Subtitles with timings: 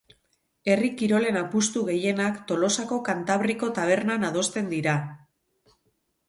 [0.71, 4.97] Herri kirolen apustu gehienak Tolosako Kantabriko tabernan adosten dira.